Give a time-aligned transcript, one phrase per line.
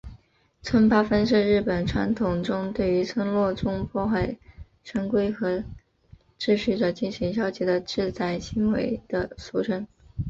[0.63, 4.35] 村八分是日本传统中对于村落中破坏
[4.83, 5.63] 成规和
[6.39, 9.85] 秩序者进行消极的制裁行为的俗称。